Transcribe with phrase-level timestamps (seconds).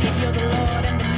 [0.00, 1.11] If you're the Lord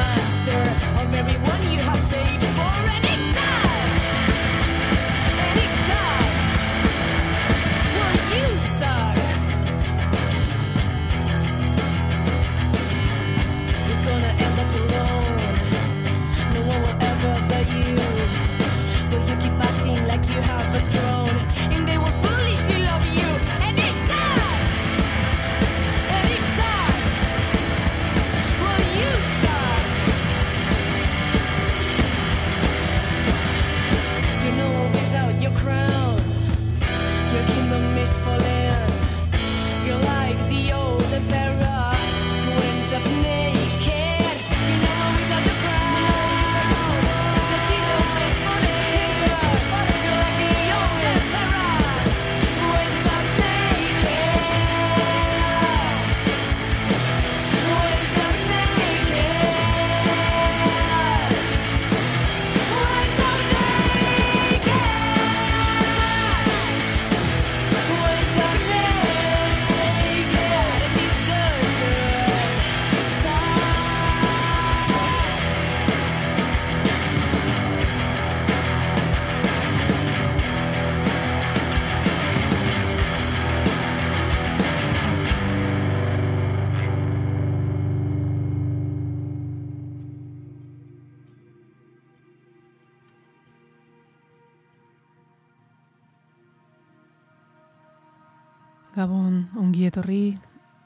[98.95, 100.37] Gabon, ongi etorri,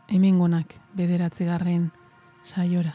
[0.09, 1.91] hemengonak bederatzigarren
[2.41, 2.95] saiora.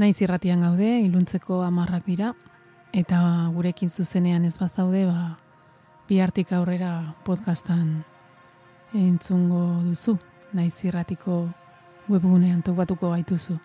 [0.00, 2.30] Naiz irratian gaude, iluntzeko amarrak dira,
[2.96, 3.20] eta
[3.52, 5.36] gurekin zuzenean ez bazaude, ba,
[6.08, 8.00] bihartik aurrera podcastan
[8.96, 10.16] entzungo duzu,
[10.56, 11.42] naiz irratiko
[12.08, 13.58] webgunean topatuko gaituzu.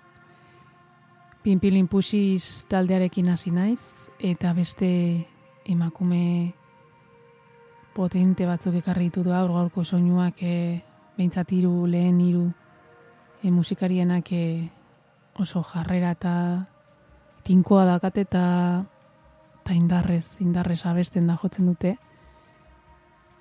[1.48, 4.92] Pinpilin pusiz taldearekin hasi naiz, eta beste
[5.64, 6.52] emakume
[7.96, 10.56] potente batzuk ekarri ditut gaur gaurko soinuak e,
[11.16, 12.50] behintzat hiru lehen hiru
[13.42, 14.44] e, musikarienak e,
[15.40, 16.34] oso jarrera eta
[17.48, 18.44] tinkoa dakate eta
[19.66, 21.96] eta indarrez, indarrez abesten da jotzen dute.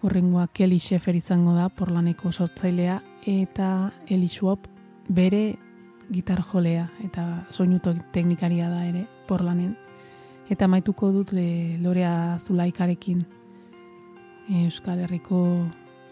[0.00, 4.64] Horrengoa Kelly Sheffer izango da porlaneko sortzailea eta Eli Schwab
[5.08, 5.58] bere
[6.08, 7.80] gitar jolea eta soinu
[8.12, 9.74] teknikaria da ere porlanen.
[10.48, 13.24] Eta maituko dut le, Lorea Zulaikarekin
[14.48, 15.66] Euskal Herriko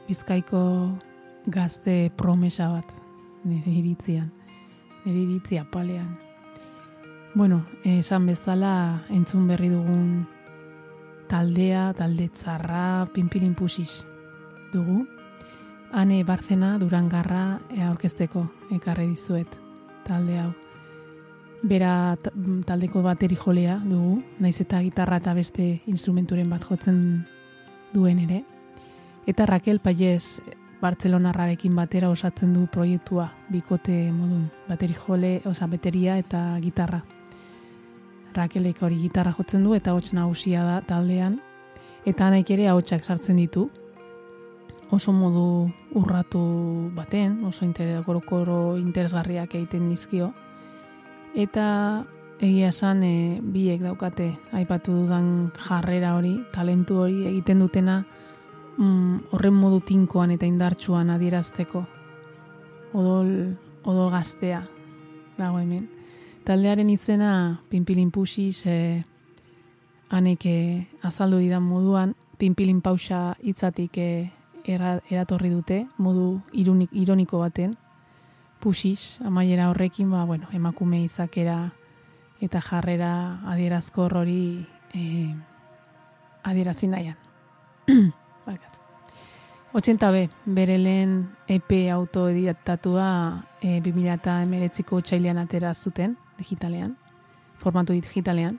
[0.09, 0.99] Bizkaiko
[1.47, 2.93] gazte promesa bat
[3.45, 4.31] nire iritzian,
[5.05, 6.19] nire iritzia palean.
[7.35, 10.27] Bueno, esan bezala entzun berri dugun
[11.29, 14.03] taldea, talde tzarra, pinpilin pusis
[14.73, 15.07] dugu.
[15.93, 19.59] Hane Barzena Durangarra aurkezteko ekarri dizuet
[20.07, 20.51] talde hau.
[21.63, 22.33] Bera ta-
[22.67, 27.25] taldeko bateri jolea dugu, naiz eta gitarra eta beste instrumenturen bat jotzen
[27.93, 28.43] duen ere.
[29.27, 30.43] Eta Raquel Payez
[30.83, 34.49] Bartzelonarrarekin batera osatzen du proiektua bikote modun.
[34.67, 37.05] Bateri jole, oza, bateria eta gitarra.
[38.35, 41.39] Raquelek hori gitarra jotzen du eta hots nagusia da taldean.
[42.05, 43.69] Eta naik ere ahotsak sartzen ditu.
[44.91, 46.43] Oso modu urratu
[46.97, 50.33] baten, oso inter, korokoro interesgarriak egiten dizkio.
[51.35, 52.05] Eta
[52.43, 58.01] egia esan e, biek daukate aipatu dudan jarrera hori, talentu hori egiten dutena
[58.77, 61.85] mm, horren modu tinkoan eta indartsuan adierazteko.
[62.99, 63.31] Odol,
[63.87, 64.65] odol gaztea
[65.39, 65.87] dago hemen.
[66.43, 69.05] Taldearen izena pinpilin pusiz e,
[70.11, 70.57] anek e,
[71.07, 74.09] azaldu didan moduan, pinpilin pausa hitzatik e,
[74.67, 77.77] era, eratorri dute, modu ironik, ironiko baten,
[78.63, 81.71] pusiz, amaiera horrekin, ba, bueno, emakume izakera
[82.43, 85.03] eta jarrera adierazkor hori e,
[86.43, 87.17] adierazi nahian.
[88.47, 88.79] Barkatu.
[89.73, 93.07] 80 b, bere lehen EP autoeditatua
[93.63, 96.97] e, 2008ko txailean atera zuten, digitalean,
[97.63, 98.59] formatu digitalean.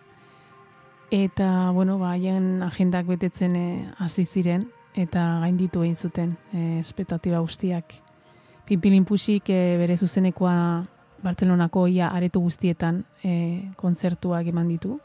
[1.12, 3.68] Eta, bueno, ba, haien agendak betetzen e,
[4.00, 8.00] hasi ziren, eta gainditu egin zuten e, espetatiba guztiak.
[8.65, 10.56] Pinpilin pusik e, bere zuzenekoa
[11.23, 14.97] Bartzelonako ia aretu guztietan e, kontzertuak eman ditu.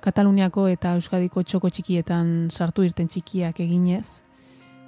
[0.00, 4.22] Kataluniako eta Euskadiko txoko txikietan sartu irten txikiak eginez.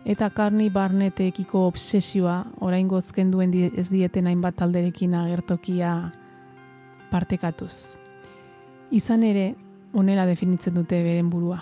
[0.05, 5.93] Eta Karni Barnetekiko obsesioa orain gozken duen ez dieten hainbat talderekin agertokia
[7.13, 7.99] partekatuz.
[8.91, 9.53] Izan ere,
[9.93, 11.61] honela definitzen dute beren burua.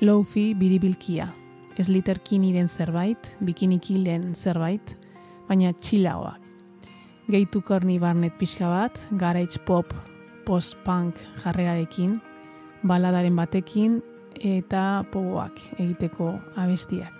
[0.00, 1.26] Lofi biribilkia,
[1.76, 4.94] ez literkiniren zerbait, bikinikilen zerbait,
[5.48, 6.49] baina txilagoak.
[7.30, 9.92] Gehitu korni barnet pixka bat, garage pop,
[10.42, 12.16] post-punk jarrerarekin,
[12.82, 14.00] baladaren batekin
[14.34, 17.12] eta pogoak egiteko abestiak.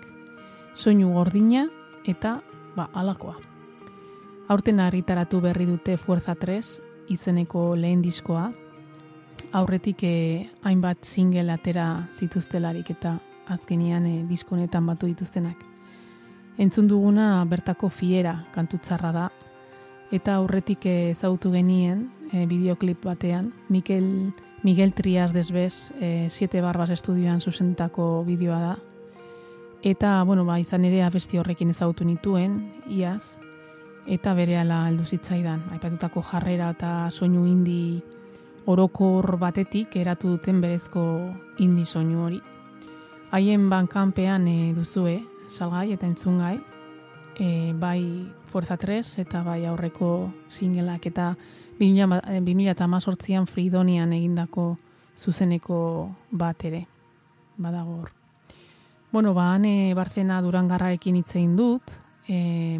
[0.75, 1.69] Soinu gordina
[2.03, 2.41] eta
[2.75, 3.37] ba, alakoa.
[4.51, 6.59] Aurten argitaratu berri dute Fuerza 3
[7.15, 8.49] izeneko lehen diskoa,
[9.53, 10.15] aurretik e,
[10.67, 13.13] hainbat single atera zituztelarik eta
[13.47, 15.63] azkenian e, diskonetan batu dituztenak.
[16.59, 19.29] Entzun duguna bertako fiera kantutzarra da
[20.11, 27.41] eta aurretik ezagutu genien e, bideoklip batean Mikel, Miguel Trias desbez e, Siete Barbas estudioan
[27.41, 28.75] zuzentako bideoa da.
[29.81, 33.39] Eta bueno, ba, izan ere abesti horrekin ezagutu nituen iaz
[34.05, 38.01] eta berehala heldu zitzaidan aipatutako jarrera eta soinu indi
[38.69, 41.03] orokor batetik eratu duten berezko
[41.59, 42.41] indi soinu hori.
[43.31, 46.59] Haien bankanpean e, duzue salgai eta entzungai
[47.39, 51.35] e, bai Forza 3 eta bai aurreko singelak eta
[51.79, 54.77] 2018an Fridonian egindako
[55.17, 56.87] zuzeneko bat ere
[57.57, 58.11] badago hor.
[59.11, 61.91] Bueno, ba, ane Barzena Durangarrarekin hitzein dut,
[62.27, 62.79] e,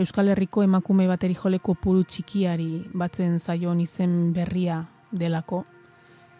[0.00, 4.82] Euskal Herriko emakume bateri joleko puru txikiari batzen zaion izen berria
[5.12, 5.64] delako,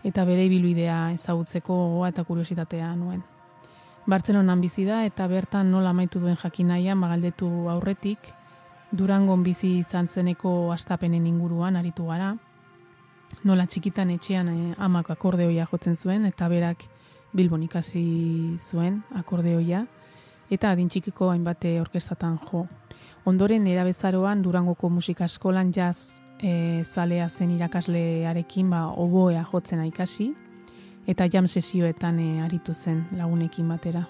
[0.04, 3.22] eta bere ibilbidea ezagutzeko gogoa eta kuriositatea nuen.
[4.10, 8.32] Bartzelonan bizi da eta bertan nola amaitu duen jakinaia magaldetu aurretik,
[8.90, 12.32] Durangon bizi izan zeneko astapenen inguruan aritu gara.
[13.46, 16.82] Nola txikitan etxean eh, amak akordeoia jotzen zuen eta berak
[17.36, 18.02] Bilbon ikasi
[18.58, 19.84] zuen akordeoia
[20.50, 22.66] eta adin txikiko hainbat orkestatan jo.
[23.30, 30.32] Ondoren erabezaroan Durangoko musika eskolan jaz e, zalea zen irakaslearekin ba, oboea jotzen ikasi
[31.10, 34.06] eta jam sesioetan e, aritu zen lagunekin batera.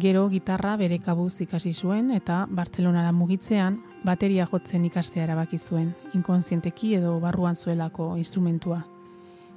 [0.00, 6.94] Gero gitarra bere kabuz ikasi zuen eta Bartzelonara mugitzean bateria jotzen ikastea erabaki zuen, inkonzienteki
[6.98, 8.84] edo barruan zuelako instrumentua.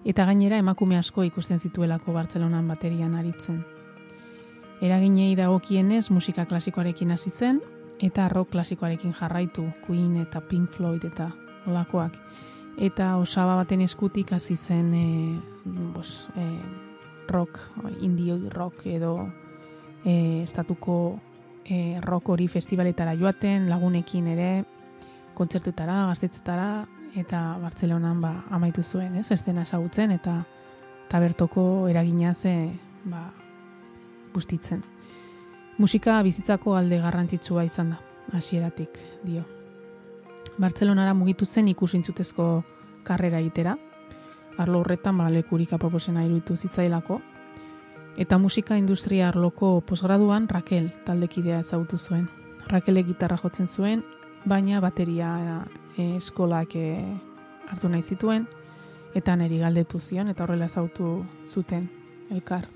[0.06, 3.63] Eta gainera emakume asko ikusten zituelako Bartzelonan baterian aritzen.
[4.82, 7.62] Eraginei dagokienez musika klasikoarekin hasi zen
[8.01, 11.32] eta rock klasikoarekin jarraitu, Queen eta Pink Floyd eta
[11.68, 12.18] olakoak.
[12.78, 16.48] Eta osaba baten eskutik hasi zen e, bos, e,
[17.27, 17.60] rock,
[18.01, 19.29] indio rock edo
[20.03, 21.20] e, estatuko
[21.65, 24.50] e, rock hori festivaletara joaten, lagunekin ere,
[25.34, 30.43] kontzertutara, gaztetzetara, eta Bartzelonan ba, amaitu zuen, ez, estena esagutzen, eta
[31.10, 32.72] tabertoko eragina ze
[33.05, 33.32] ba,
[34.34, 34.84] bustitzen.
[35.77, 38.00] Musika bizitzako alde garrantzitsua izan da,
[38.34, 39.43] hasieratik dio.
[40.58, 42.48] Bartzelonara mugitu zen ikusintzutezko
[43.03, 43.77] karrera egitera,
[44.58, 47.22] arlo horretan ba, lekurik aproposena iruditu zitzailako,
[48.16, 52.28] Eta musika industria arloko posgraduan Raquel taldekidea ezagutu zuen.
[52.70, 54.04] Raquel gitarra jotzen zuen,
[54.46, 55.66] baina bateria
[55.98, 57.02] e, eskolak e,
[57.72, 58.46] hartu nahi zituen,
[59.18, 61.90] eta neri galdetu zion, eta horrela ezagutu zuten
[62.30, 62.70] elkar.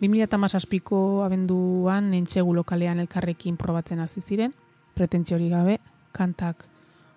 [0.00, 4.52] 2008ko abenduan nentxegu lokalean elkarrekin probatzen hasi ziren,
[4.94, 5.78] pretentzio hori gabe,
[6.12, 6.66] kantak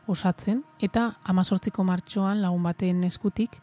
[0.07, 3.59] osatzen, eta amazortziko martxoan lagun baten eskutik,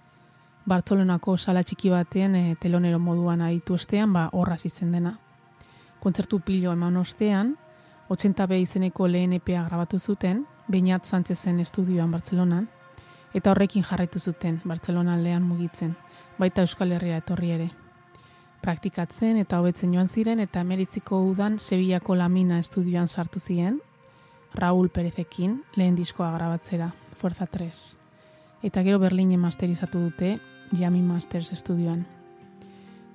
[0.68, 5.16] Bartzelonako sala txiki batean e, telonero moduan aritu ostean, ba, horraz izen dena.
[6.00, 7.56] Kontzertu pilo eman ostean,
[8.10, 12.68] 80 be izeneko lehen EPA grabatu zuten, bainat zantzezen estudioan Bartzelonan,
[13.34, 15.94] eta horrekin jarraitu zuten Bartzelona aldean mugitzen,
[16.38, 17.70] baita Euskal Herria etorri ere.
[18.60, 23.80] Praktikatzen eta hobetzen joan ziren eta emeritziko udan Sevillako Lamina estudioan sartu ziren,
[24.54, 27.99] Raúl Perezekin lehen diskoa grabatzera, Fuerza 3.
[28.62, 30.34] Eta gero Berlinen masterizatu dute
[30.76, 32.04] Jami Masters estudioan.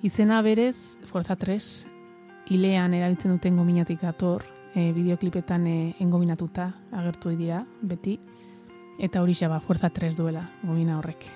[0.02, 1.86] Izena berez, Forza 3,
[2.50, 4.42] hilean erabiltzen duten gominatik dator,
[4.74, 8.18] e, bideoklipetan e, engominatuta agertu dira, beti,
[8.98, 11.28] eta hori xaba, Forza 3 duela, gomina horrek.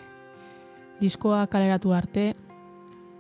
[1.00, 2.34] Diskoa kaleratu arte,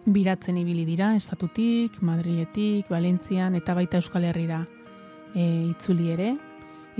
[0.04, 4.64] biratzen ibili dira, estatutik, Madriletik, Valentzian, eta baita Euskal Herrira
[5.34, 6.34] e, itzuli ere,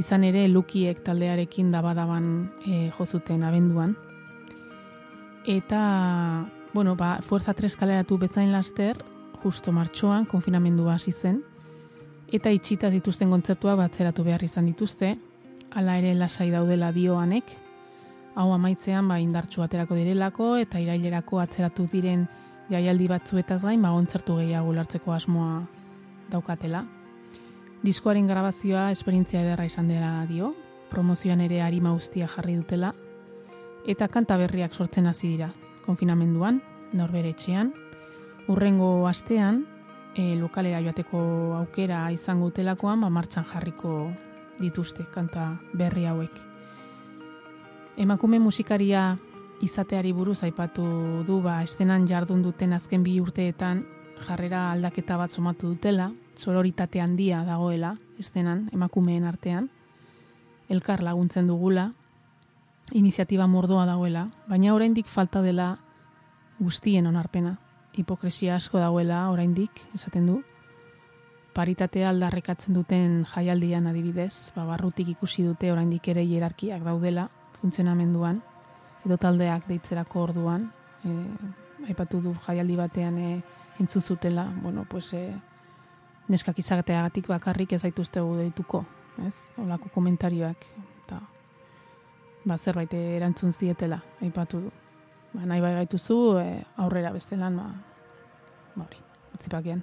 [0.00, 2.30] izan ere lukiek taldearekin dabadaban
[2.66, 3.94] e, jozuten abenduan,
[5.46, 9.02] Eta, bueno, ba, Fuerza 3 kaleratu betzain laster,
[9.42, 11.40] justo martxoan, konfinamendua hasi zen,
[12.30, 15.14] eta itxita dituzten kontzertuak batzeratu behar izan dituzte,
[15.72, 17.56] hala ere lasai daudela dioanek,
[18.36, 22.28] hau amaitzean ba, indartxu aterako direlako, eta irailerako atzeratu diren
[22.70, 25.62] jaialdi batzuetaz gain, ba, ontzertu gehiago lartzeko asmoa
[26.30, 26.84] daukatela.
[27.80, 30.50] Diskoaren grabazioa esperientzia ederra izan dela dio,
[30.90, 32.90] promozioan ere harima ustia jarri dutela,
[33.88, 35.48] eta kanta berriak sortzen hasi dira.
[35.86, 36.60] Konfinamenduan,
[36.92, 37.72] norbere etxean,
[38.52, 39.64] urrengo astean,
[40.12, 41.22] e, lokalera joateko
[41.56, 44.10] aukera izango utelakoan, ba, martxan jarriko
[44.60, 46.36] dituzte kanta berri hauek.
[47.96, 49.14] Emakume musikaria
[49.64, 50.84] izateari buruz aipatu
[51.24, 53.84] du ba estenan jardun duten azken bi urteetan
[54.26, 59.70] jarrera aldaketa bat somatu dutela, sororitate handia dagoela estenan emakumeen artean,
[60.68, 61.90] elkar laguntzen dugula,
[62.92, 65.74] iniziatiba mordoa dagoela, baina oraindik falta dela
[66.58, 67.56] guztien onarpena.
[67.96, 70.40] Hipokresia asko dagoela oraindik, esaten du,
[71.54, 77.26] paritatea aldarrekatzen duten jaialdian adibidez, ba, barrutik ikusi dute oraindik ere hierarkiak daudela
[77.60, 78.38] funtzionamenduan,
[79.04, 80.68] edo taldeak deitzerako orduan,
[81.04, 81.16] e,
[81.88, 83.30] aipatu du jaialdi batean e,
[83.80, 85.32] entzu zutela, bueno, pues, e,
[86.28, 88.84] neskak izateagatik bakarrik ez zaituztegu deituko,
[89.26, 89.34] ez?
[89.58, 90.66] Olako komentarioak,
[91.02, 91.20] eta
[92.44, 94.72] ba, zerbait erantzun zietela, aipatu du.
[95.32, 97.70] Ba, nahi bai gaituzu, e, aurrera beste lan, ba,
[98.76, 99.00] ba hori,
[99.34, 99.82] utzipakean.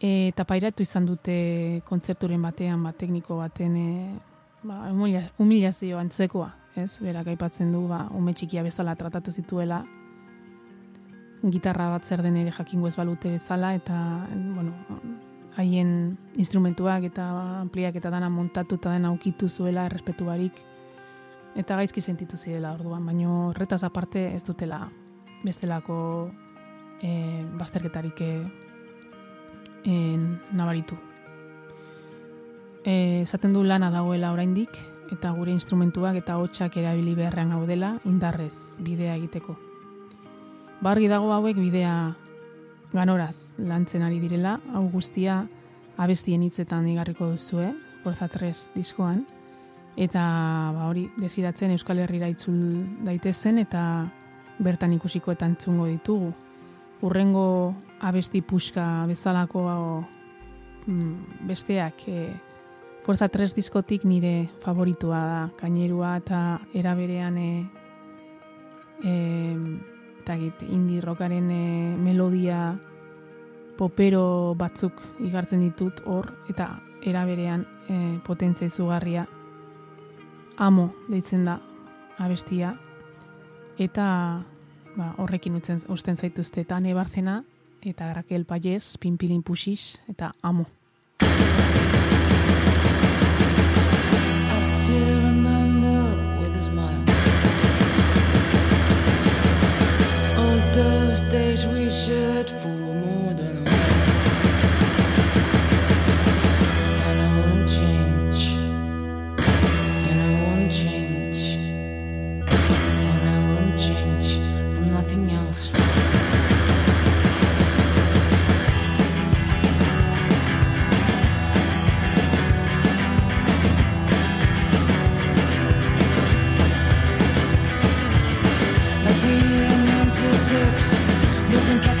[0.00, 3.90] E, eta pairatu izan dute kontzerturen batean, ba, tekniko baten, e,
[4.62, 4.80] ba,
[5.38, 6.92] humilazio antzekoa, ez?
[7.02, 9.82] Berak aipatzen du, ba, ume txikia bezala tratatu zituela,
[11.52, 14.72] gitarra bat zer den ere jakingo ez balute bezala, eta, bueno,
[15.56, 17.26] haien instrumentuak eta
[17.60, 20.58] ampliak eta dana montatu eta dena ukitu zuela errespetu barik
[21.54, 24.88] eta gaizki sentitu zirela orduan, baino horretaz aparte ez dutela
[25.44, 26.30] bestelako
[27.02, 28.30] e, bazterketarik e,
[30.52, 30.96] nabaritu.
[32.84, 34.80] E, esaten du lana dagoela oraindik
[35.12, 39.73] eta gure instrumentuak eta hotxak erabili beharrean gaudela indarrez bidea egiteko.
[40.84, 42.12] Bargi dago hauek bidea
[42.92, 45.38] ganoraz lantzen ari direla, hau guztia
[45.96, 47.70] abestien hitzetan igarriko duzue,
[48.02, 49.22] Forza 3 diskoan,
[49.96, 50.24] eta
[50.76, 52.58] ba, hori desiratzen Euskal Herrira itzul
[53.06, 53.84] daitezen eta
[54.58, 56.34] bertan ikusiko eta entzungo ditugu.
[57.08, 57.46] Urrengo
[58.04, 59.64] abesti puska bezalako
[60.84, 62.26] mm, besteak e,
[63.08, 66.44] Forza 3 diskotik nire favoritua da, kainerua eta
[66.76, 67.50] eraberean e,
[69.00, 69.16] e,
[70.24, 71.62] eta git, indi rockaren e,
[72.00, 72.72] melodia
[73.76, 79.26] popero batzuk igartzen ditut hor eta eraberean e, potentzia izugarria
[80.56, 81.58] amo deitzen da
[82.24, 82.72] abestia
[83.76, 84.06] eta
[84.96, 87.42] ba, horrekin utzen, usten zaituzte eta nebarzena
[87.84, 90.64] eta Raquel Payez, Pinpilin Puxis eta amo.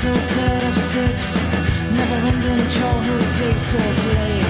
[0.06, 1.36] It's a set of six,
[1.90, 4.42] never ending childhood takes or play.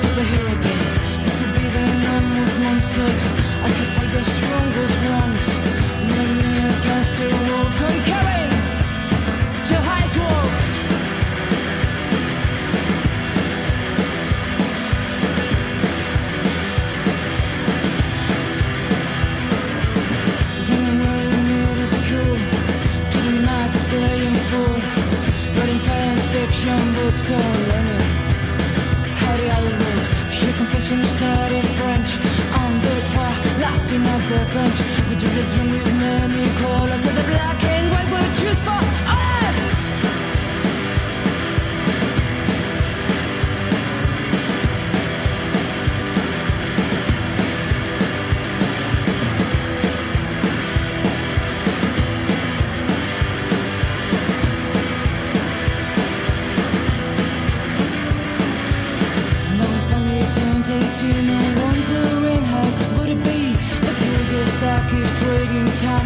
[0.00, 3.22] Superhero games, you could be the enormous monsters.
[3.62, 5.44] I could fight the strongest ones.
[6.10, 8.11] When me against a world conquer.
[26.64, 27.34] John books or
[27.70, 28.00] Lenin.
[29.20, 30.04] How do I look?
[30.42, 32.10] Your confession is tied in French.
[32.62, 34.78] On the trois, laughing at the bench.
[35.08, 38.91] With religion, with many colors, and the black and white we choose for.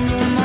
[0.09, 0.36] in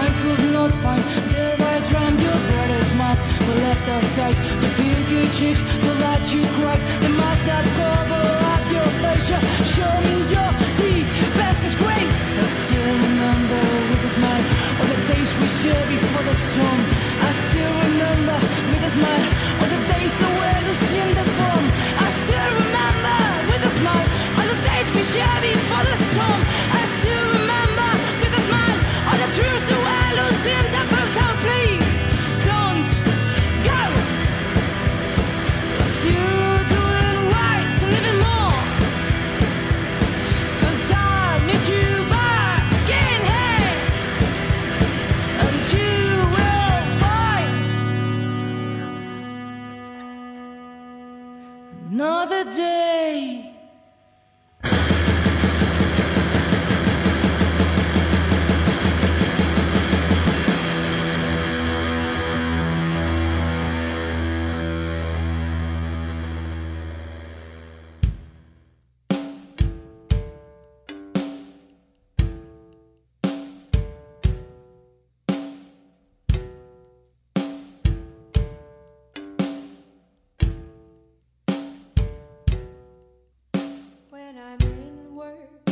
[84.37, 85.69] I'm in work,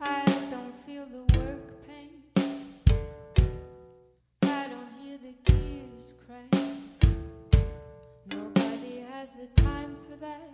[0.00, 2.22] I don't feel the work pain.
[4.42, 6.54] I don't hear the gears crank.
[8.30, 10.50] Nobody has the time for that.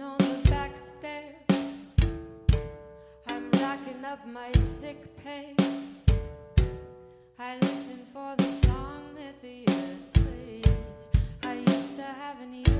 [0.00, 1.50] On the back step,
[3.28, 3.50] I'm
[4.04, 5.54] up my sick pay.
[7.38, 11.08] I listen for the song that the earth plays.
[11.42, 12.73] I used to have an ear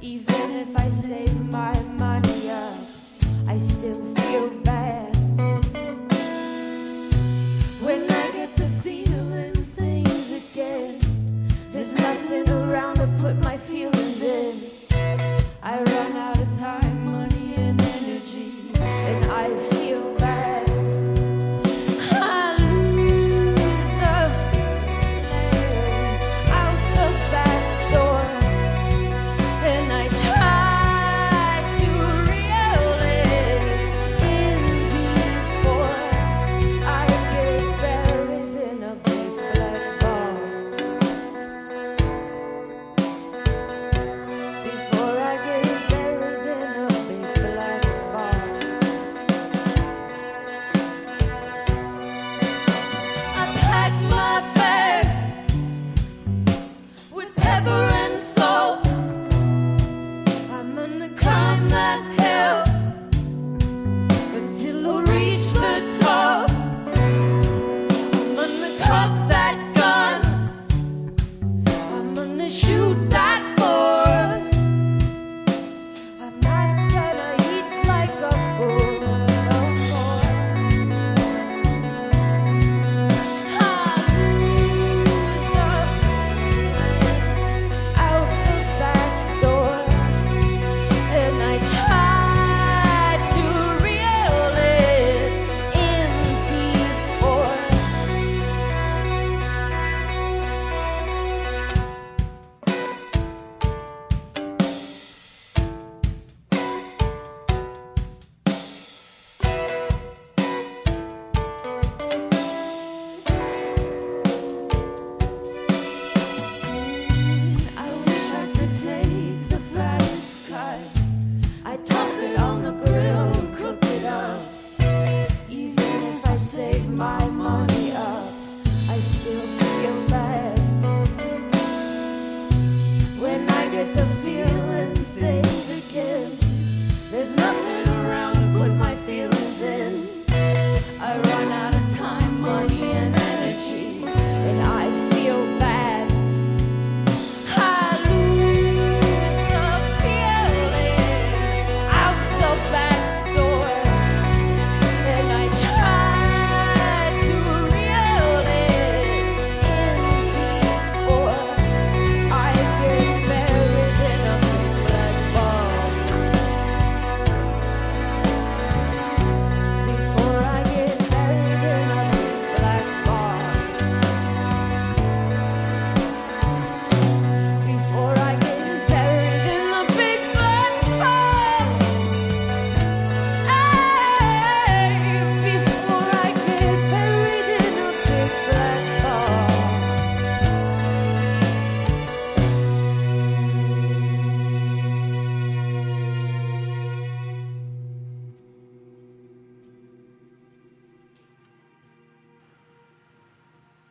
[0.00, 2.74] Even if I save my money up,
[3.48, 4.65] I still feel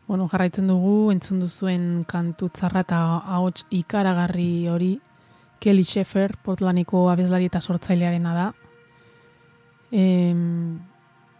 [0.08, 3.00] Bueno, jarraitzen dugu, entzun duzuen kantu tzarra eta
[3.38, 4.92] ahots ikaragarri hori
[5.60, 8.44] Kelly Sheffer, Portlandeko abeslari eta sortzailearena da.
[9.90, 10.78] Em,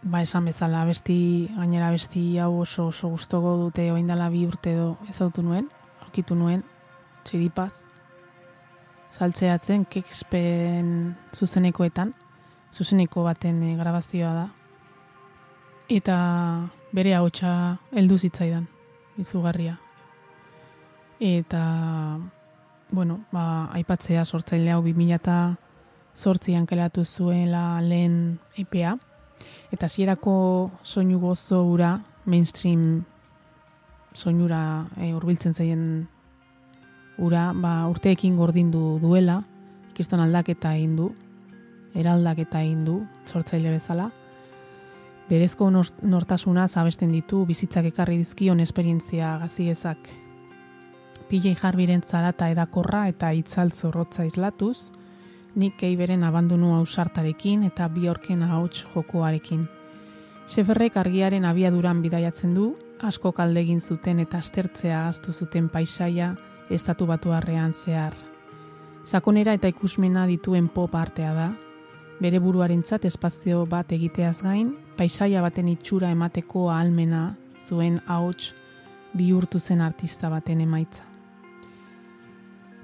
[0.02, 4.96] ba, esan bezala, besti, gainera besti hau oso oso gustoko dute oindala bi urte edo
[5.12, 5.70] ezautu nuen,
[6.02, 6.64] aurkitu nuen,
[7.22, 7.84] txiripaz,
[9.14, 10.90] saltzeatzen, kekspen
[11.34, 12.14] zuzenekoetan,
[12.74, 14.46] zuzeneko baten eh, grabazioa da.
[15.86, 18.64] Eta bere ahotsa heldu zitzaidan,
[19.22, 19.76] izugarria.
[21.22, 22.18] Eta,
[22.90, 28.96] bueno, ba, aipatzea sortzaile hau 2008an kaleratu zuela lehen EPA.
[29.70, 33.04] Eta hasierako soinu gozo ura, mainstream
[34.12, 36.08] soinura e, urbiltzen zaien
[37.16, 39.44] ura, ba, urteekin gordindu duela,
[39.94, 41.14] kriston aldaketa egin du,
[41.94, 44.10] eraldaketa egin du, sortzaile bezala.
[45.28, 49.98] Berezko nor- nortasuna zabesten ditu, bizitzak ekarri dizkion esperientzia gaziezak.
[51.28, 54.92] PJ Harbiren zarata edakorra eta itzal zorrotza islatuz,
[55.56, 59.66] Nick Keiberen abandonu ausartarekin eta Bjorken ahots jokoarekin.
[60.46, 66.34] Seferrek argiaren abiaduran bidaiatzen du, asko kaldegin zuten eta astertzea aztu zuten paisaia
[66.70, 68.14] estatu batuarrean zehar.
[69.04, 71.48] Sakonera eta ikusmena dituen pop artea da,
[72.20, 78.54] bere buruarentzat espazio bat egiteaz gain, paisaia baten itxura emateko ahalmena zuen ahots
[79.16, 81.02] bihurtu zen artista baten emaitza.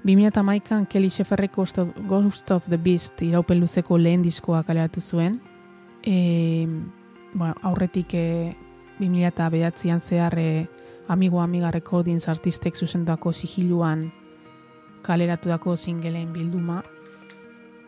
[0.03, 5.39] 2008an Kelly Sheferrek Ghost of, the Beast iraupen luzeko lehen diskoa kaleratu zuen.
[6.03, 6.67] E,
[7.39, 8.55] ba, aurretik e,
[8.99, 10.67] 2009an zehar e,
[11.07, 14.11] Amigo Amiga Recordings artistek zuzendako sigiluan
[15.03, 16.83] kaleratutako singeleen bilduma.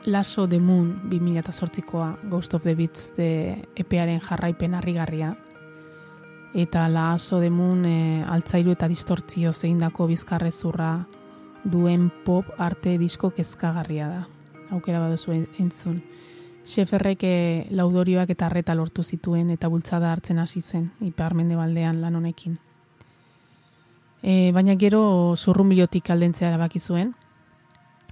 [0.05, 5.35] Lasso the Moon 2008koa Ghost of the Beats de epearen jarraipen harrigarria.
[6.53, 11.07] Eta Lasso the Moon e, altzairu eta distortzio zeindako bizkarrezurra
[11.63, 14.21] duen pop arte disko kezkagarria da.
[14.69, 16.03] Aukera baduzu entzun.
[16.65, 22.15] Xeferrek eh, laudorioak eta arreta lortu zituen eta bultzada hartzen hasi zen, ipar mendebaldean lan
[22.15, 22.57] honekin.
[24.21, 27.13] E, baina gero zurrunbilotik aldentzea erabaki zuen,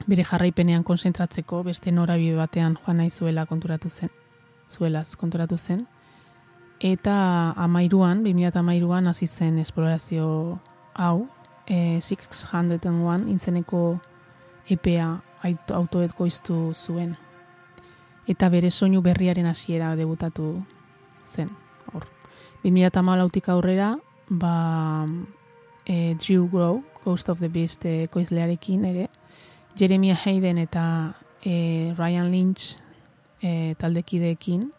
[0.08, 4.10] bere jarraipenean konzentratzeko beste norabide batean joan nahi zuela konturatu zen,
[4.70, 5.88] zuelaz konturatu zen,
[6.80, 10.60] eta amairuan, 2008an hasi zen esplorazio
[10.94, 11.28] hau,
[11.68, 14.00] e, 601 inzeneko
[14.70, 15.22] EPA
[15.74, 17.16] autoetkoiztu zuen.
[18.28, 20.64] Eta bere soinu berriaren hasiera debutatu
[21.28, 21.50] zen.
[21.92, 22.08] Hor.
[22.64, 23.98] 2008 aurrera,
[24.30, 25.06] ba,
[25.86, 29.10] e, Drew Grow, Ghost of the Beast e, koizlearekin ere,
[29.76, 32.78] Jeremiah Hayden eta e, Ryan Lynch
[33.42, 34.72] e, taldekideekin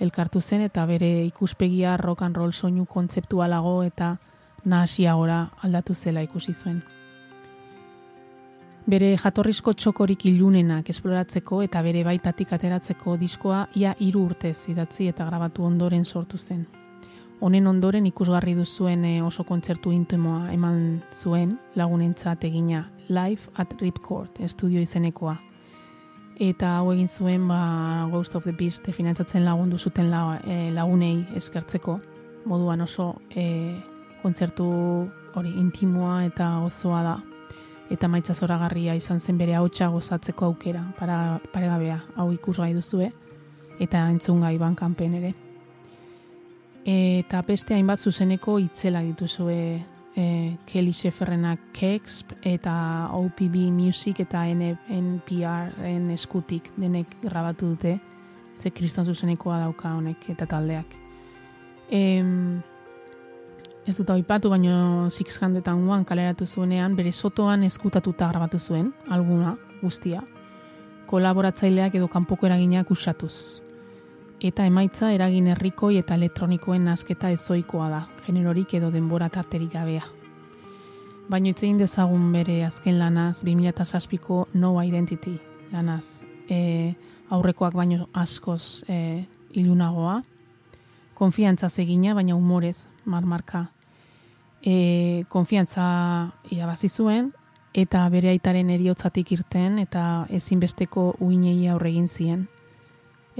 [0.00, 4.16] elkartu zen eta bere ikuspegia rock and roll soinu kontzeptualago eta
[4.64, 6.80] nahasiagora aldatu zela ikusi zuen.
[8.90, 15.26] Bere jatorrizko txokorik ilunenak esploratzeko eta bere baitatik ateratzeko diskoa ia hiru urtez idatzi eta
[15.28, 16.64] grabatu ondoren sortu zen.
[17.40, 24.38] Honen ondoren ikusgarri duzuen eh, oso kontzertu intimoa eman zuen lagunentzat egina Live at Ripcord
[24.38, 25.34] estudio izenekoa.
[26.40, 31.26] Eta hau egin zuen ba, Ghost of the Beast finantzatzen lagundu zuten la, eh, lagunei
[31.34, 31.98] eskertzeko.
[32.46, 33.82] Moduan oso eh,
[34.22, 34.70] kontzertu
[35.34, 37.18] hori intimoa eta gozoa da.
[37.90, 41.98] Eta maitza zoragarria izan zen bere hautsa gozatzeko aukera para paregabea.
[42.14, 43.10] Hau ikusgai duzue
[43.80, 45.34] eta entzungai ban kanpen ere.
[46.86, 49.82] Eta beste hainbat zuzeneko itzela dituzue
[50.16, 57.98] e, Kelly Sheferrenak Kex eta OPB Music eta NPR-en eskutik denek grabatu dute
[58.60, 60.96] ze kriston zuzenekoa dauka honek eta taldeak
[61.90, 62.60] em,
[63.86, 70.22] ez dut aipatu, baino 601 kaleratu zuenean, bere sotoan eskutatuta grabatu zuen, alguna, guztia.
[71.10, 73.60] Kolaboratzaileak edo kanpoko eraginak usatuz.
[74.40, 80.06] Eta emaitza eragin herrikoi eta elektronikoen nazketa ezoikoa da, generorik edo denbora tarterik gabea.
[81.28, 85.34] Baino itzein dezagun bere azken lanaz, 2006ko No Identity
[85.72, 86.22] lanaz.
[86.48, 86.94] E,
[87.28, 90.22] aurrekoak baino askoz e, ilunagoa,
[91.14, 93.66] konfiantza zegina, baina humorez, marmarka.
[94.64, 95.84] E, konfiantza
[96.48, 97.28] irabazi zuen,
[97.74, 102.48] eta bere aitaren eriotzatik irten, eta ezinbesteko uinei aurre egin zien.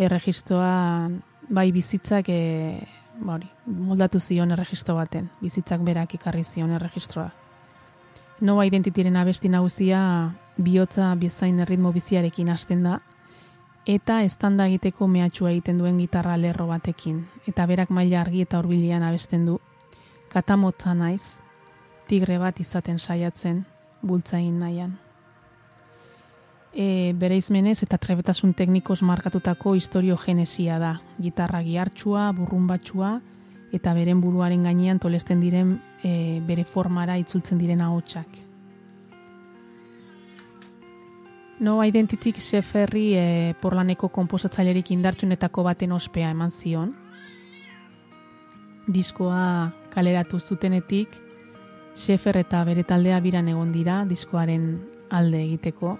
[0.01, 1.11] Erregistroa,
[1.53, 2.81] bai bizitzak, e,
[3.21, 7.29] bori, moldatu zion erregistro baten, bizitzak berak ikarri zion erregistroa.
[8.41, 10.01] Noa identitiren abesti nagusia
[10.57, 12.97] bihotza bezain erritmo biziarekin hasten da,
[13.85, 19.05] eta estanda egiteko mehatxua egiten duen gitarra lerro batekin, eta berak maila argi eta hurbilean
[19.05, 19.59] abesten du,
[20.33, 21.41] katamotza naiz,
[22.09, 23.67] tigre bat izaten saiatzen,
[24.01, 24.97] bultzain nahian.
[26.71, 33.17] E, bere izmenez eta trebetasun teknikos markatutako historio genesia da, gitarra gihartxua, burrumbatxua,
[33.75, 38.39] eta beren buruaren gainean tolesten diren e, bere formara itzultzen diren ahotsak.
[41.61, 46.95] No Identitik Seferri e, porlaneko komposatzailerik indartsunetako baten ospea eman zion.
[48.89, 51.19] Diskoa kaleratu zutenetik,
[51.95, 54.73] Sefer eta bere taldea biran egon dira diskoaren
[55.11, 55.99] alde egiteko.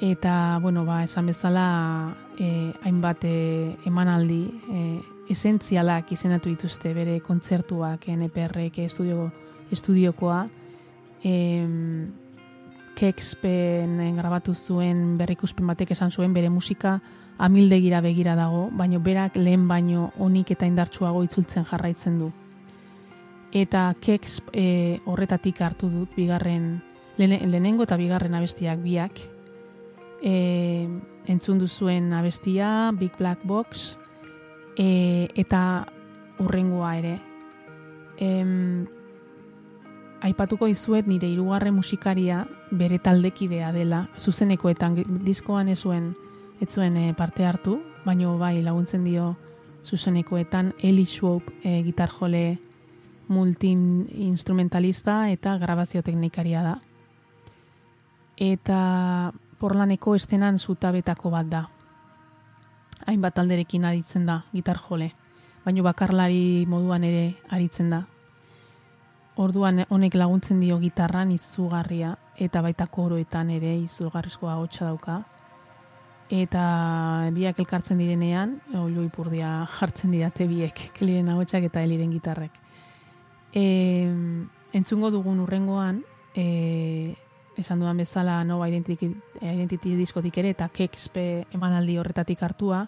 [0.00, 4.84] Eta, bueno, ba, esan bezala, e, hainbat e, emanaldi e,
[5.28, 9.26] esentzialak izenatu dituzte bere kontzertuak NPR-ek estudio,
[9.70, 10.46] estudiokoa.
[11.22, 11.34] E,
[12.96, 16.98] Kexpen grabatu zuen berrikuspen batek esan zuen bere musika
[17.38, 22.30] amildegira begira dago, baino berak lehen baino onik eta indartsuago itzultzen jarraitzen du.
[23.52, 26.80] Eta Kex e, horretatik hartu dut bigarren
[27.20, 29.20] lehenengo eta bigarren abestiak biak.
[30.22, 30.88] E,
[31.26, 33.98] entzun duzuen abestia, Big Black Box,
[34.76, 35.86] e, eta
[36.38, 37.18] urrengoa ere.
[38.20, 38.86] Em,
[40.20, 46.12] aipatuko izuet nire hirugarren musikaria bere taldekidea dela, zuzenekoetan diskoan ez zuen,
[46.60, 49.36] ez zuen e, parte hartu, baino bai laguntzen dio
[49.84, 52.58] zuzenekoetan Eli Schwab e, gitar jole
[53.30, 56.74] multi-instrumentalista eta grabazio teknikaria da.
[58.36, 61.64] Eta porlaneko estenan zutabetako bat da.
[63.06, 65.10] Hainbat alderekin aditzen da gitar jole,
[65.64, 68.04] baino bakarlari moduan ere aritzen da.
[69.40, 75.20] Orduan honek laguntzen dio gitarran izugarria eta baita koroetan ere izugarrizkoa hotsa dauka.
[76.30, 76.64] Eta
[77.34, 82.54] biak elkartzen direnean, olu ipurdia jartzen didate biek, keliren ahotsak eta eliren gitarrek.
[83.52, 83.64] E,
[84.76, 86.04] entzungo dugun urrengoan,
[86.36, 87.16] e,
[87.60, 92.86] esan duan bezala Nova Identity, Identity diskotik ere eta Kexpe emanaldi horretatik hartua,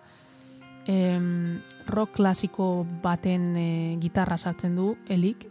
[0.86, 3.66] em, rock klasiko baten e,
[4.00, 5.46] gitarra sartzen du, elik,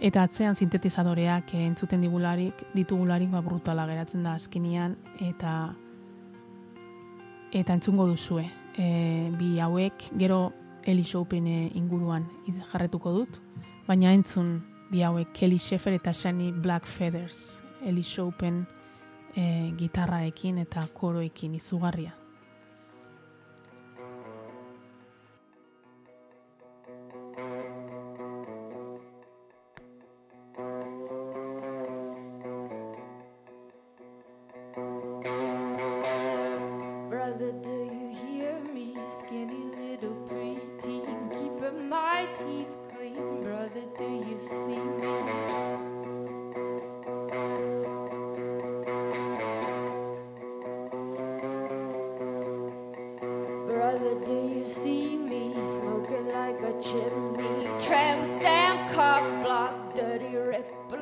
[0.00, 5.74] eta atzean sintetizadoreak entzuten digularik, ditugularik ba, brutala geratzen da azkinian, eta
[7.52, 8.44] eta entzungo duzue.
[8.76, 10.52] E, bi hauek, gero
[10.88, 12.28] Eli Shoupen inguruan
[12.72, 13.40] jarretuko dut,
[13.88, 14.58] baina entzun
[14.92, 18.66] bi hauek Kelly Sheffer eta Shani Black Feathers Eli Shoupen
[19.36, 22.12] e, gitarraekin eta koroekin izugarria.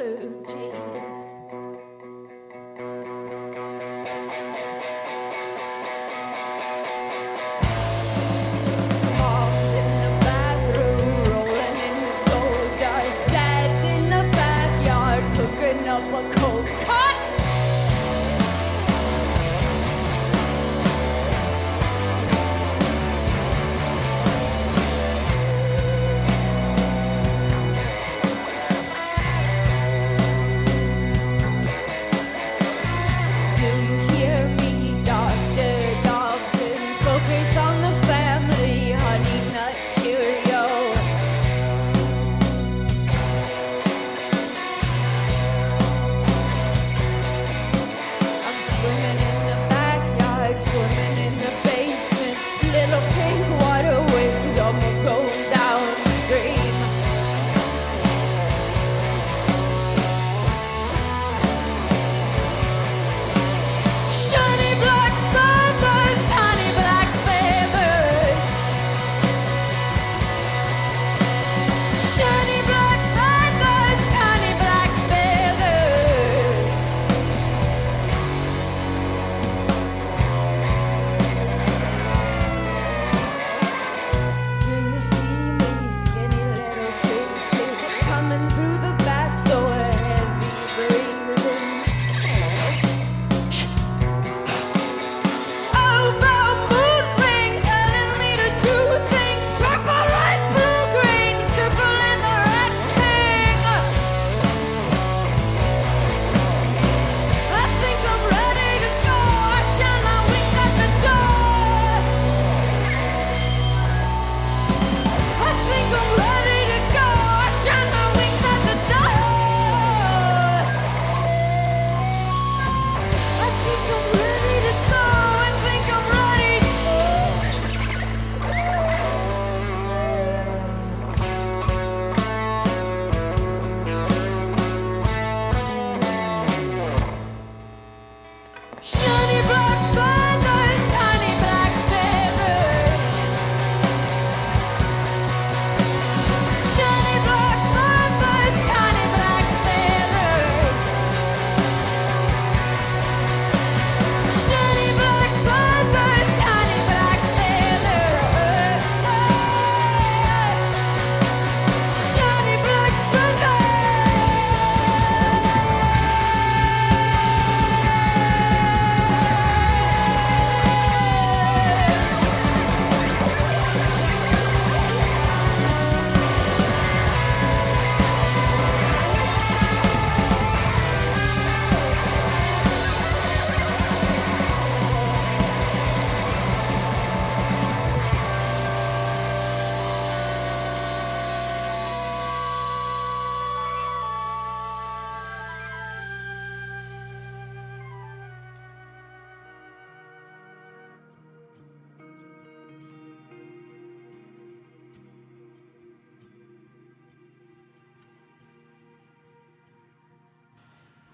[0.06, 0.85] allergy.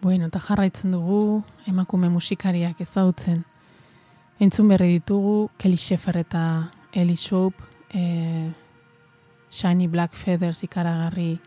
[0.03, 3.45] Bueno, eta jarraitzen dugu emakume musikariak ezagutzen.
[4.43, 7.63] Entzun berri ditugu Kelly Sheffer eta Ellie Shope,
[7.95, 8.51] e,
[9.55, 11.39] Shiny Black Feathers ikaragarri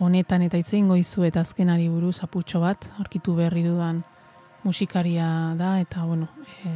[0.00, 4.00] honetan eta itzein goizu eta azkenari buruz aputxo bat, aurkitu berri dudan
[4.64, 5.28] musikaria
[5.60, 6.30] da, eta bueno,
[6.64, 6.72] e,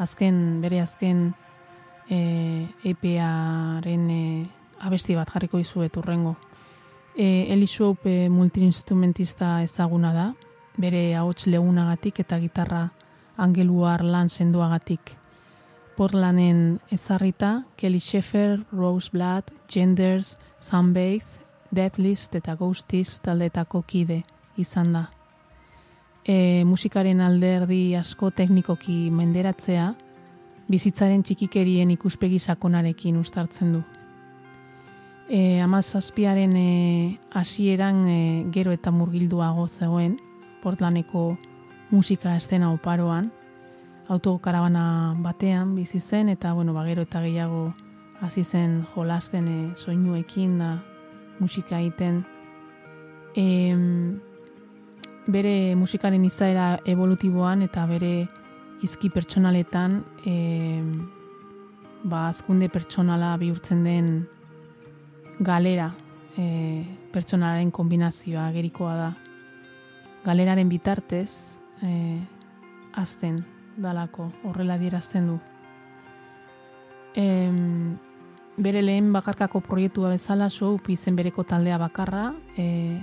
[0.00, 1.34] azken, bere azken
[2.08, 2.22] e,
[2.88, 4.24] EPA-ren e,
[4.80, 6.38] abesti bat jarriko izu eturrengo.
[7.20, 7.66] E, Eli
[8.04, 10.26] e, multiinstrumentista ezaguna da,
[10.78, 12.92] bere ahots legunagatik eta gitarra
[13.36, 15.16] angeluar lan senduagatik.
[15.96, 21.26] Portlanen ezarrita, Kelly Sheffer, Rose Blood, Genders, Sunbathe,
[21.74, 24.22] Deadlist eta Ghosties taldetako kide
[24.56, 25.08] izan da.
[26.22, 29.90] E, musikaren alderdi asko teknikoki menderatzea,
[30.70, 33.82] bizitzaren txikikerien ikuspegi sakonarekin ustartzen du
[35.28, 40.18] e, amazazpiaren e, hasieran e, gero eta murgilduago zegoen,
[40.62, 41.36] Portlandeko
[41.90, 43.30] musika estena oparoan,
[44.08, 47.74] autokarabana batean bizi zen, eta bueno, ba, gero eta gehiago
[48.20, 50.78] hasi zen jolasten e, soinuekin da
[51.38, 52.24] musika egiten.
[53.36, 53.44] E,
[55.28, 58.26] bere musikaren izaera evolutiboan eta bere
[58.82, 60.80] izki pertsonaletan e,
[62.04, 64.10] ba, azkunde pertsonala bihurtzen den
[65.38, 65.92] galera
[66.36, 69.08] e, pertsonaren kombinazioa gerikoa da.
[70.24, 72.18] Galeraren bitartez e,
[72.94, 73.44] azten
[73.76, 75.38] dalako horrela dierazten du.
[77.14, 77.26] E,
[78.58, 83.00] bere lehen bakarkako proiektua bezala show izen bereko taldea bakarra e,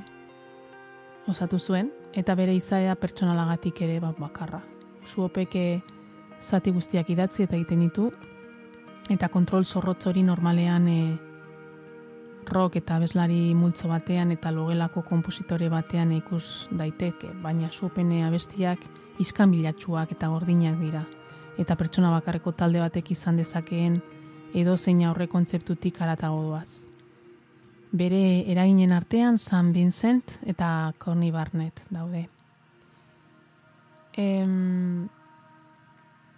[1.28, 4.62] osatu zuen eta bere izaera pertsonalagatik ere bat bakarra.
[5.06, 5.82] Suopeke
[6.42, 8.12] zati guztiak idatzi eta egiten ditu
[9.10, 11.18] eta kontrol zorrotz hori normalean e,
[12.50, 18.80] rock eta bezlari multzo batean eta logelako konpositore batean ikus daiteke, baina supene abestiak
[19.20, 21.04] izkan bilatxuak eta gordinak dira.
[21.58, 24.02] Eta pertsona bakarreko talde batek izan dezakeen
[24.54, 26.88] edo zein aurre kontzeptutik aratago doaz.
[27.92, 32.28] Bere eraginen artean San Vincent eta Connie Barnett daude.
[34.18, 35.08] Em,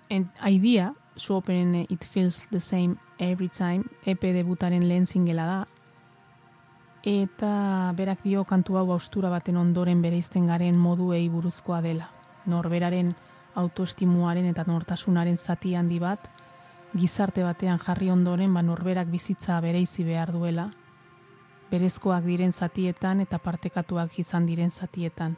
[0.10, 5.68] en, idea, su openen It Feels the Same Every Time, EP debutaren lehen zingela da,
[7.08, 12.10] eta berak dio kantu hau austura baten ondoren bereizten garen moduei buruzkoa dela.
[12.45, 13.14] Norberaren
[13.55, 16.28] autoestimuaren eta nortasunaren zati handi bat,
[16.93, 20.68] gizarte batean jarri ondoren ba norberak bizitza bereizi behar duela,
[21.72, 25.38] berezkoak diren zatietan eta partekatuak izan diren zatietan.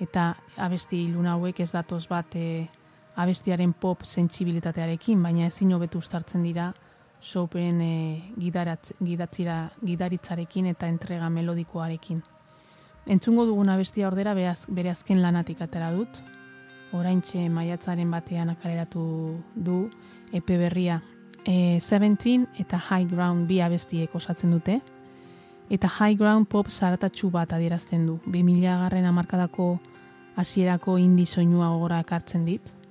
[0.00, 2.68] Eta abesti ilun hauek ez datoz bat e,
[3.16, 6.72] abestiaren pop sentsibilitatearekin, baina ezin hobetu ustartzen dira
[7.22, 12.20] Chopin e, gidatzira, gidaritzarekin eta entrega melodikoarekin.
[13.06, 16.20] Entzungo duguna bestia ordera beaz, bere azken lanatik atera dut.
[16.92, 19.04] Oraintxe maiatzaren batean akaleratu
[19.54, 19.86] du
[20.32, 21.00] epe berria
[21.46, 24.80] e, 17 eta High Ground bi abestiek osatzen dute.
[25.70, 28.18] Eta High Ground pop zaratatxu bat adierazten du.
[28.26, 29.78] 2000 garren amarkadako
[30.36, 32.81] hasierako indi soinua gora ekartzen dit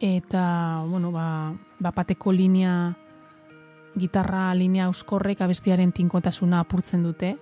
[0.00, 2.94] eta bueno, ba, bapateko linea
[3.96, 7.36] gitarra linea euskorrek abestiaren tinkotasuna apurtzen dute.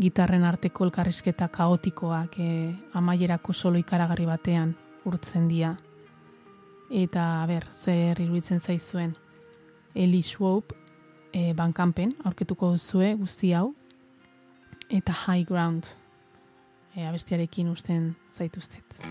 [0.00, 2.48] Gitarren arteko elkarrizketa kaotikoak e,
[2.98, 4.74] amaierako solo ikaragarri batean
[5.06, 5.74] urtzen dira.
[6.90, 9.14] Eta ber, zer iruditzen zaizuen.
[9.94, 10.74] Eli Swope
[11.32, 13.72] e, bankanpen aurketuko duzue guzti hau.
[14.90, 15.94] Eta High Ground
[16.94, 19.02] e, abestiarekin usten zaituztet.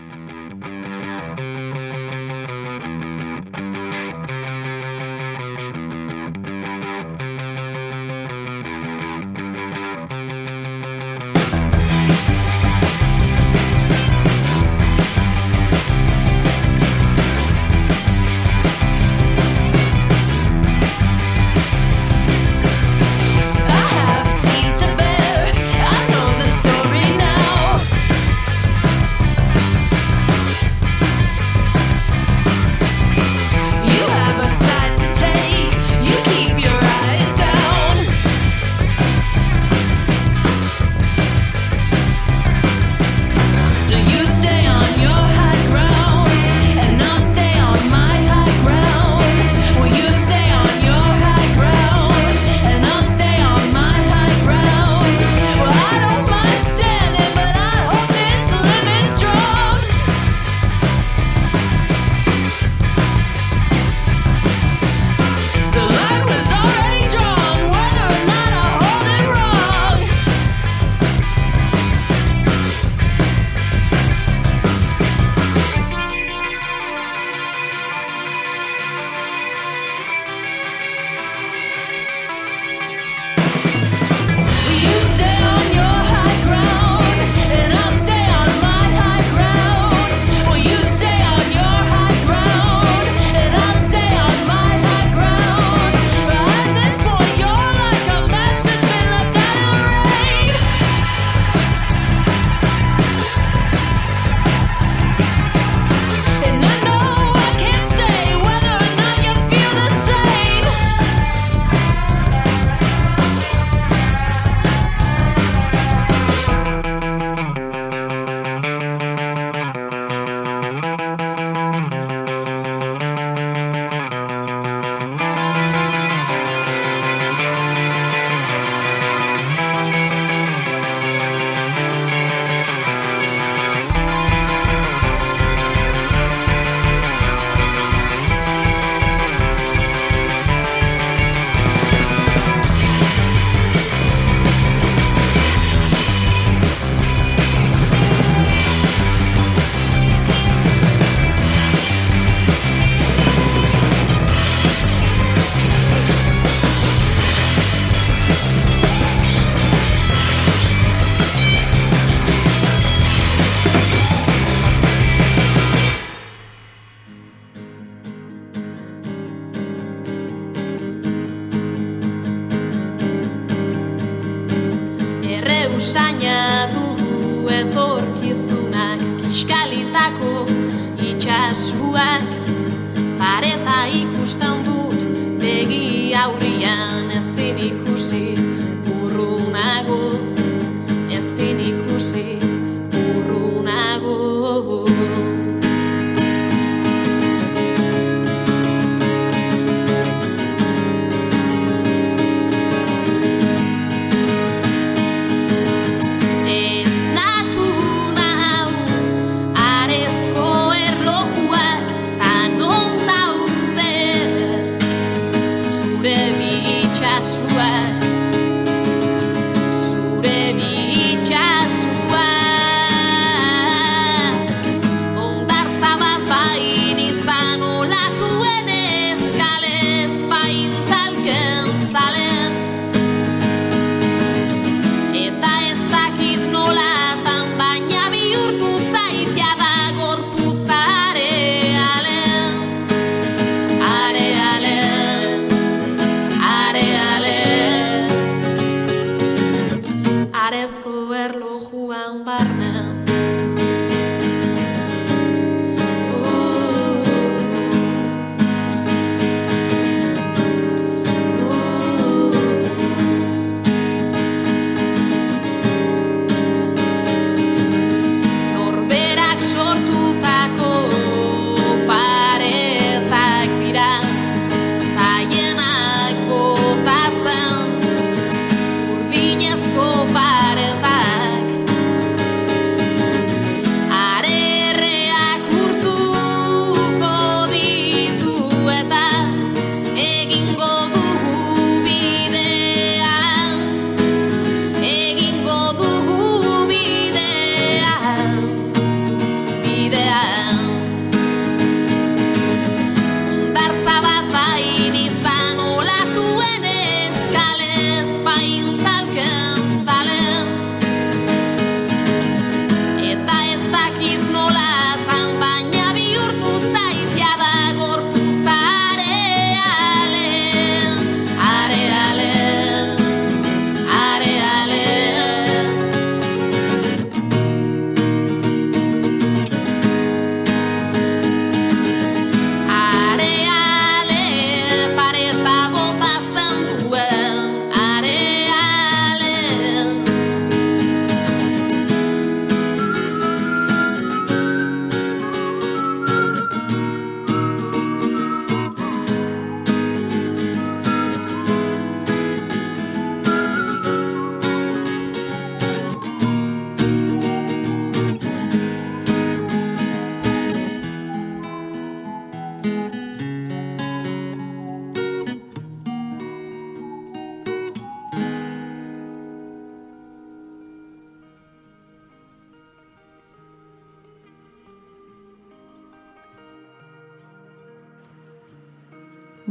[252.38, 252.93] salvarme.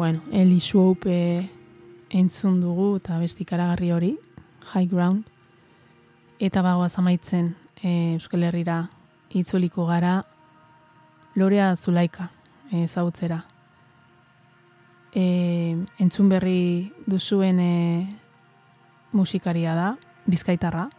[0.04, 1.49] Bueno, Eli Swope eh,
[2.10, 4.10] entzun dugu eta besti karagarri hori,
[4.74, 5.24] High Ground.
[6.43, 8.89] Eta bagoaz amaitzen eh, Euskal Herrira
[9.32, 10.26] itzuliko gara
[11.39, 12.28] Lorea Zulaika
[12.74, 13.45] eh, ezagutzera.
[15.16, 18.04] Eh, entzun berri duzuen eh,
[19.14, 19.89] musikaria da,
[20.28, 20.89] bizkaitarra.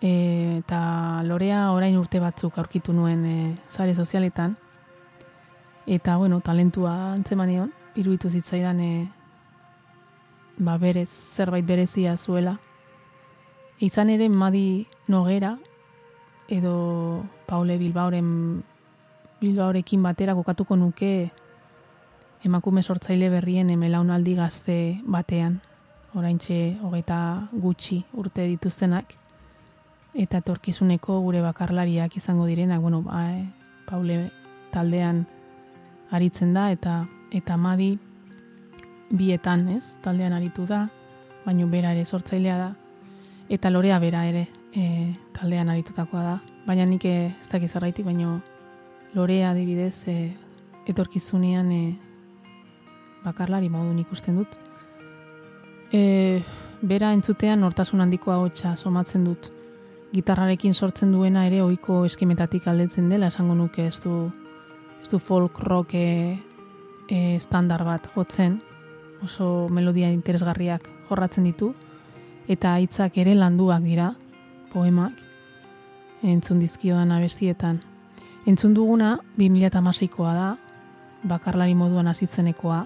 [0.00, 4.56] Eh, eta Lorea orain urte batzuk aurkitu nuen eh, sare sozialetan.
[5.86, 9.08] Eta, bueno, talentua antzemanion, iruditu zitzaidan e,
[10.58, 12.58] ba berez, zerbait berezia zuela.
[13.80, 15.58] Izan ere Madi Nogera
[16.48, 18.62] edo Paule Bilbaoren
[19.40, 21.32] Bilbaorekin batera kokatuko nuke
[22.44, 25.60] emakume sortzaile berrien emelaunaldi gazte batean.
[26.14, 29.16] Oraintxe hogeita gutxi urte dituztenak
[30.14, 33.46] eta etorkizuneko gure bakarlariak izango direnak, bueno, ba, e,
[33.88, 34.30] Paule
[34.70, 35.26] taldean
[36.12, 37.02] aritzen da eta
[37.32, 37.96] eta Madi
[39.10, 39.96] bietan, ez?
[40.04, 40.86] Taldean aritu da,
[41.44, 42.72] baino bera ere sortzailea da
[43.52, 46.36] eta Lorea bera ere e, taldean aritutakoa da.
[46.66, 48.40] Baina nik eh, ez dakit zerraitik, baino
[49.14, 50.32] Lorea adibidez e,
[50.88, 51.82] etorkizunean e,
[53.24, 54.56] bakarlari modun ikusten dut.
[55.92, 56.40] E,
[56.80, 59.50] bera entzutean nortasun handikoa hotxa somatzen dut.
[60.12, 64.30] Gitarrarekin sortzen duena ere ohiko eskimetatik aldetzen dela, esango nuke ez du,
[65.02, 66.38] ez du folk rock e,
[67.08, 68.60] e, standar bat jotzen,
[69.22, 71.72] oso melodia interesgarriak jorratzen ditu,
[72.48, 74.12] eta hitzak ere landuak dira,
[74.72, 75.28] poemak.
[76.22, 77.80] entzun dizkiodan abestietan.
[78.46, 80.50] Entzun duguna 2006koa da,
[81.26, 82.84] bakarlari moduan hasitzenekoa,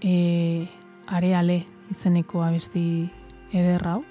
[0.00, 0.68] e,
[1.06, 3.10] areale izeneko abesti
[3.52, 4.02] eder hau,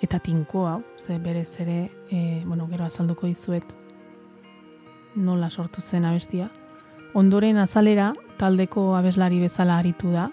[0.00, 3.81] eta tinko hau, ze berez ere, e, bueno, gero azalduko dizuet
[5.14, 6.50] nola sortu zen abestia.
[7.14, 10.30] Ondoren azalera taldeko abeslari bezala aritu da,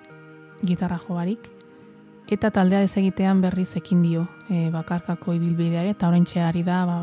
[0.63, 1.49] gitarra jobarik,
[2.30, 6.99] eta taldea ez egitean berriz ekin dio e, bakarkako ibilbideare, eta orain ari da ba,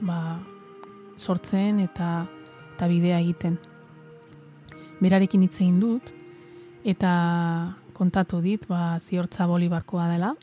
[0.00, 0.38] ba,
[1.18, 2.26] sortzen eta,
[2.74, 3.58] eta bidea egiten.
[5.00, 6.12] Berarekin hitz egin dut,
[6.84, 10.34] eta kontatu dit, ba, ziortza bolibarkoa dela,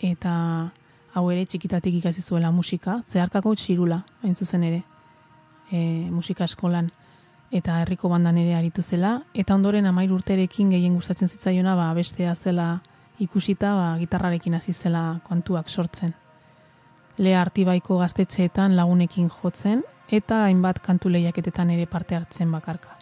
[0.00, 0.72] eta
[1.14, 4.82] hau ere txikitatik ikasi zuela musika, zeharkako txirula, hain zuzen ere,
[5.70, 6.90] e, musika eskolan,
[7.54, 12.34] eta herriko bandan ere aritu zela, eta ondoren amair urterekin gehien gustatzen zitzaiona, ba, bestea
[12.34, 12.80] zela
[13.22, 16.14] ikusita, ba, gitarrarekin hasi zela kontuak sortzen.
[17.18, 22.96] Lea artibaiko gaztetxeetan lagunekin jotzen, eta hainbat kantu lehiaketetan ere parte hartzen bakarka.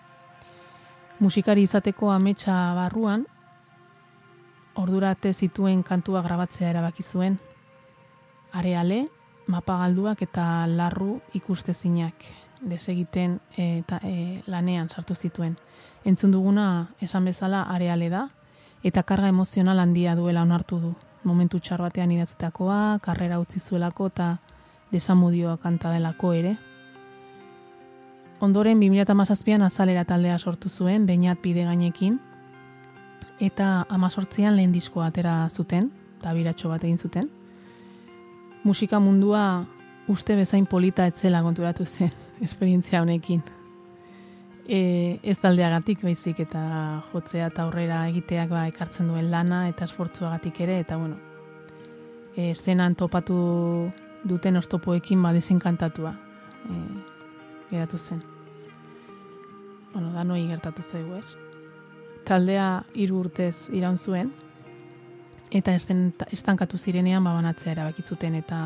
[1.21, 3.25] Musikari izateko ametsa barruan,
[4.77, 7.39] ordurate zituen kantua grabatzea erabaki zuen.
[8.53, 9.07] Areale,
[9.47, 12.25] mapagalduak eta larru ikustezinak
[12.63, 15.57] desegiten eta e, lanean sartu zituen.
[16.05, 18.29] Entzun duguna esan bezala areale da,
[18.83, 20.95] eta karga emozional handia duela onartu du.
[21.25, 24.37] Momentu txar batean idatzetakoa, karrera utzi zuelako eta
[24.93, 26.57] desamudioa kanta delako ere.
[28.43, 32.19] Ondoren 2008an azalera taldea sortu zuen, bainat bide gainekin,
[33.39, 37.31] eta amazortzian lehen diskoa atera zuten, eta biratxo bat egin zuten.
[38.65, 39.65] Musika mundua
[40.09, 42.13] uste bezain polita etzela konturatu zen,
[42.47, 43.43] esperientzia honekin.
[44.63, 46.63] E, ez taldeagatik baizik eta
[47.11, 51.19] jotzea eta aurrera egiteak ba, ekartzen duen lana eta esfortzuagatik ere, eta bueno,
[52.37, 53.91] e, estenan topatu
[54.23, 56.77] duten ostopoekin ba desenkantatua e,
[57.71, 58.23] geratu zen.
[59.93, 61.35] Bueno, da noi gertatu zaigu, ez?
[62.25, 64.31] Taldea hiru urtez iraun zuen,
[65.51, 68.63] eta esten, estankatu zirenean ba, banatzea erabaki zuten eta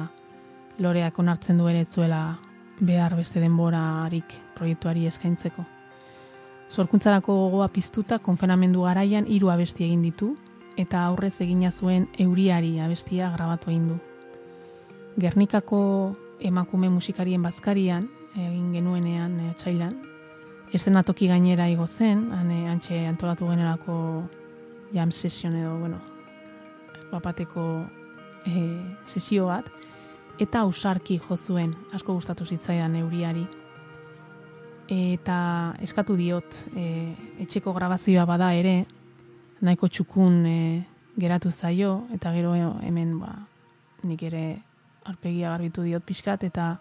[0.79, 2.37] loreak onartzen duen ez zuela
[2.81, 5.65] behar beste denborarik proiektuari eskaintzeko.
[6.71, 10.35] Zorkuntzarako gogoa piztuta konfenamendu garaian hiru abesti egin ditu
[10.77, 13.99] eta aurrez egina zuen euriari abestia grabatu egin du.
[15.21, 15.81] Gernikako
[16.41, 19.95] emakume musikarien bazkarian egin genuenean e, txailan,
[20.77, 23.97] estenatoki gainera igo zen, ane, antxe antolatu generako
[24.93, 26.01] jam session edo, bueno,
[27.13, 27.87] bapateko
[28.45, 28.67] e,
[29.07, 29.71] sesio bat,
[30.39, 33.47] eta ausarki jo zuen, asko gustatu zitzaidan euriari.
[34.93, 35.39] Eta
[35.83, 38.85] eskatu diot e, etxeko grabazioa bada ere
[39.65, 40.59] nahiko txukun e,
[41.19, 42.53] geratu zaio eta gero
[42.85, 43.33] hemen ba,
[44.05, 44.45] nik ere
[45.07, 46.77] arpegia garbitu diot pixkat eta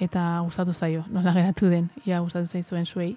[0.00, 3.16] eta gustatu zaio nola geratu den ia gustatu zaizuen zuei.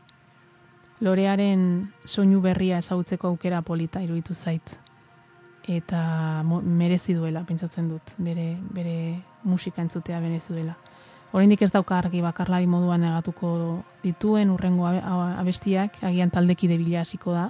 [1.01, 4.78] Lorearen soinu berria ezagutzeko aukera polita iruditu zait
[5.68, 8.95] eta merezi duela pentsatzen dut bere, bere
[9.43, 10.76] musika entzutea merezi duela
[11.34, 13.47] Oraindik ez dauka argi bakarlari moduan negatuko
[14.03, 17.47] dituen urrengo abestiak, agian taldeki debila hasiko da,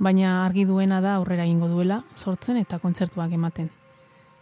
[0.00, 3.68] baina argi duena da aurrera egingo duela, sortzen eta kontzertuak ematen.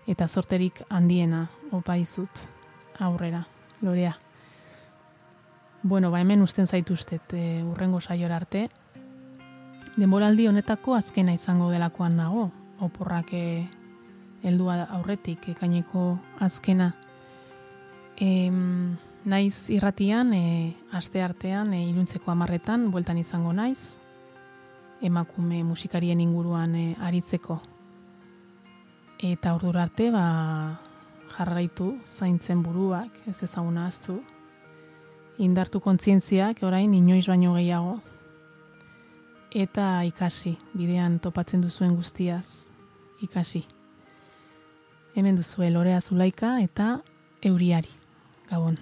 [0.06, 2.46] Eta sorterik handiena opa izut
[3.02, 3.42] aurrera,
[3.82, 4.14] lorea.
[5.82, 8.68] Bueno, ba hemen usten zaituztet e, urrengo saiora arte.
[9.96, 12.52] Denboraldi honetako azkena izango delakoan nago,
[12.84, 13.66] oporrak e,
[14.44, 16.92] heldua aurretik ekaineko azkena.
[18.20, 18.50] E,
[19.24, 23.98] naiz irratian, e, aste artean, e, iluntzeko amarretan, bueltan izango naiz,
[25.02, 27.58] emakume musikarien inguruan e, aritzeko.
[29.24, 30.80] Eta ordura arte, ba,
[31.38, 34.20] jarraitu, zaintzen buruak, ez ezaguna aztu,
[35.38, 37.96] indartu kontzientziak, orain, inoiz baino gehiago,
[39.54, 42.73] eta ikasi, bidean topatzen duzuen guztiaz,
[43.24, 43.64] ikasi.
[45.14, 46.98] Hemen duzue lorea zulaika eta
[47.42, 47.92] euriari.
[48.50, 48.78] Gabon.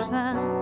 [0.00, 0.59] rosa